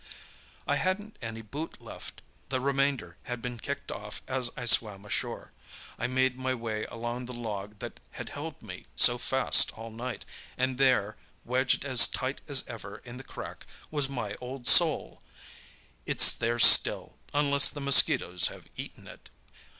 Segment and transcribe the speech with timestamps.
[0.67, 5.51] "I hadn't any boot left—the remainder had been kicked off as I swam ashore.
[5.99, 10.25] I made my way along the log that had held me so fast all night,
[10.57, 15.21] and there, wedged as tight as ever in the crack, was my old sole!
[16.07, 19.29] It's there still—unless the mosquitoes have eaten it.